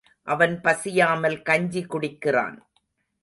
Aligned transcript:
அவன் 0.27 0.55
பசியாமல் 0.61 1.37
கஞ்சி 1.41 1.81
குடிக்கிறான். 1.85 2.57